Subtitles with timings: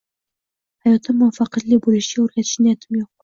[0.85, 3.09] Hayotda muvaffaqiyatli bo’lishga o’rgatish niyatim yo’q.